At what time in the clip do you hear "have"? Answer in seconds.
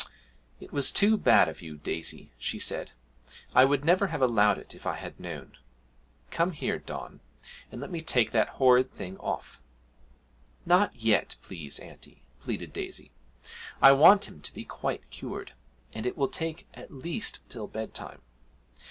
4.07-4.19